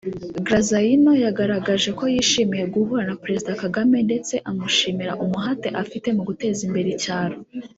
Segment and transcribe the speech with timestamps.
[0.45, 6.87] Graziano yagaragaje ko yishimiye guhura na Perezida Kagame ndetse amushimira umuhate afite mu guteza imbere
[6.95, 7.35] icyaro